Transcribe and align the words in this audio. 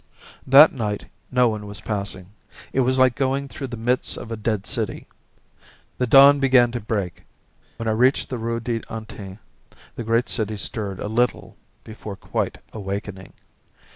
That 0.47 0.71
night 0.73 1.05
no 1.29 1.47
one 1.49 1.67
was 1.67 1.79
passing; 1.79 2.31
it 2.73 2.79
was 2.79 2.97
like 2.97 3.13
going 3.13 3.47
through 3.47 3.67
the 3.67 3.77
midst 3.77 4.17
of 4.17 4.31
a 4.31 4.35
dead 4.35 4.65
city. 4.65 5.05
The 5.99 6.07
dawn 6.07 6.39
began 6.39 6.71
to 6.71 6.79
break. 6.79 7.21
When 7.77 7.87
I 7.87 7.91
reached 7.91 8.31
the 8.31 8.39
Rue 8.39 8.59
d'Antin 8.59 9.37
the 9.95 10.03
great 10.03 10.27
city 10.27 10.57
stirred 10.57 10.99
a 10.99 11.07
little 11.07 11.55
before 11.83 12.15
quite 12.15 12.57
awakening. 12.73 13.33